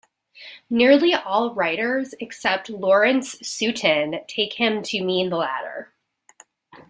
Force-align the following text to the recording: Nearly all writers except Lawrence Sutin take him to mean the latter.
Nearly 0.67 1.13
all 1.13 1.53
writers 1.53 2.15
except 2.19 2.71
Lawrence 2.71 3.35
Sutin 3.43 4.25
take 4.27 4.53
him 4.53 4.81
to 4.81 5.03
mean 5.03 5.29
the 5.29 5.37
latter. 5.37 5.93